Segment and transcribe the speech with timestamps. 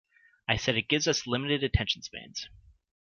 [0.47, 2.49] I said it gives us limited attention spans.